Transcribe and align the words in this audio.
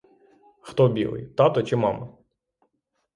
Хто 0.61 0.87
білий, 0.87 1.27
тато 1.27 1.63
чи 1.63 1.75
мама? 1.75 2.17